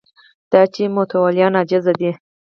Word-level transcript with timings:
دا 0.51 0.61
چې 0.73 0.83
متولیان 0.95 1.53
عاجزه 1.59 1.93
دي 1.99 2.11